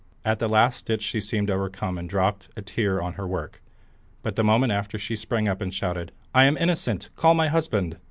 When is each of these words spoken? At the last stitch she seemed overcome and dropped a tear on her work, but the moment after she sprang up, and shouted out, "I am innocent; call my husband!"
At 0.25 0.39
the 0.39 0.49
last 0.49 0.77
stitch 0.77 1.03
she 1.03 1.21
seemed 1.21 1.51
overcome 1.51 1.99
and 1.99 2.09
dropped 2.09 2.49
a 2.57 2.63
tear 2.63 2.99
on 3.03 3.13
her 3.13 3.27
work, 3.27 3.61
but 4.23 4.35
the 4.35 4.43
moment 4.43 4.71
after 4.71 4.97
she 4.97 5.15
sprang 5.15 5.47
up, 5.47 5.61
and 5.61 5.71
shouted 5.71 6.09
out, 6.09 6.15
"I 6.41 6.45
am 6.45 6.57
innocent; 6.57 7.11
call 7.15 7.35
my 7.35 7.49
husband!" 7.49 7.99